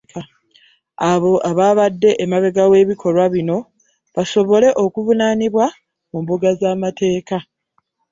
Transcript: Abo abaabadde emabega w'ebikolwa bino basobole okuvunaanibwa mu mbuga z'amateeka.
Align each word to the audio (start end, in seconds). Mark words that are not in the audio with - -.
Abo 1.11 1.31
abaabadde 1.49 2.09
emabega 2.23 2.63
w'ebikolwa 2.71 3.25
bino 3.33 3.57
basobole 4.15 4.69
okuvunaanibwa 4.83 5.65
mu 6.11 6.17
mbuga 6.23 6.49
z'amateeka. 6.59 7.37